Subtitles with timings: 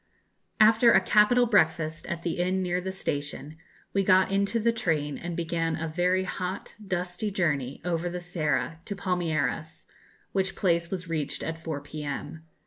[0.59, 3.57] After a capital breakfast at the inn near the station,
[3.93, 8.79] we got into the train and began a very hot dusty journey over the Serra
[8.85, 9.85] to Palmeiras,
[10.31, 12.43] which place was reached at 4 p.m.